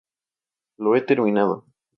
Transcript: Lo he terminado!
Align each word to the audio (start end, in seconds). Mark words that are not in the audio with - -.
Lo 0.77 0.95
he 0.95 1.01
terminado! 1.01 1.63